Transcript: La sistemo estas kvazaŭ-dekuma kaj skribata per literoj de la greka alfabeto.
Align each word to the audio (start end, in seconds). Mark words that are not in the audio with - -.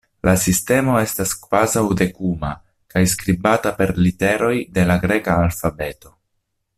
La 0.27 0.31
sistemo 0.43 0.95
estas 1.01 1.33
kvazaŭ-dekuma 1.41 2.49
kaj 2.95 3.03
skribata 3.13 3.75
per 3.83 3.93
literoj 4.07 4.53
de 4.79 4.87
la 4.93 5.01
greka 5.05 5.37
alfabeto. 5.47 6.17